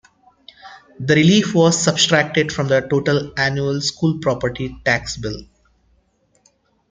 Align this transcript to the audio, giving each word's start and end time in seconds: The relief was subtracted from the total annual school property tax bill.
The 0.99 1.13
relief 1.13 1.53
was 1.53 1.79
subtracted 1.79 2.51
from 2.51 2.67
the 2.69 2.81
total 2.81 3.33
annual 3.37 3.79
school 3.81 4.17
property 4.19 4.75
tax 4.83 5.15
bill. 5.15 5.43